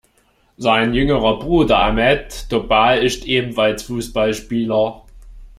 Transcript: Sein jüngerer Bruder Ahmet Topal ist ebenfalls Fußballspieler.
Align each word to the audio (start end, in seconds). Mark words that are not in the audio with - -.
Sein 0.57 0.95
jüngerer 0.95 1.37
Bruder 1.37 1.77
Ahmet 1.77 2.49
Topal 2.49 3.03
ist 3.03 3.25
ebenfalls 3.27 3.83
Fußballspieler. 3.83 5.03